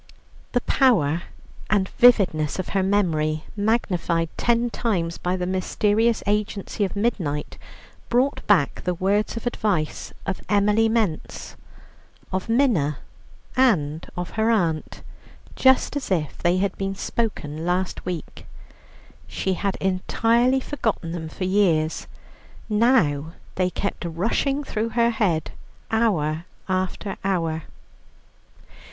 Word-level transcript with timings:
The 0.53 0.61
power 0.61 1.21
and 1.69 1.87
vividness 1.87 2.57
of 2.57 2.69
her 2.69 2.81
memory, 2.81 3.43
magnified 3.55 4.29
ten 4.35 4.71
times 4.71 5.19
by 5.19 5.37
the 5.37 5.45
mysterious 5.45 6.23
agency 6.25 6.83
of 6.83 6.95
midnight, 6.95 7.59
brought 8.09 8.41
back 8.47 8.81
the 8.83 8.95
words 8.95 9.37
of 9.37 9.45
advice 9.45 10.11
of 10.25 10.41
Emily 10.49 10.89
Mence, 10.89 11.55
of 12.31 12.49
Minna, 12.49 12.97
and 13.55 14.07
of 14.17 14.31
her 14.31 14.49
aunt, 14.49 15.03
just 15.55 15.95
as 15.95 16.09
if 16.09 16.35
they 16.39 16.57
had 16.57 16.75
been 16.79 16.95
spoken 16.95 17.63
last 17.63 18.03
week. 18.03 18.47
She 19.27 19.53
had 19.53 19.75
entirely 19.75 20.59
forgotten 20.61 21.11
them 21.11 21.29
for 21.29 21.43
years. 21.43 22.07
Now 22.67 23.33
they 23.53 23.69
kept 23.69 24.03
rushing 24.03 24.63
through 24.63 24.89
her 24.97 25.11
head 25.11 25.51
hour 25.91 26.45
after 26.67 27.17
hour. 27.23 27.65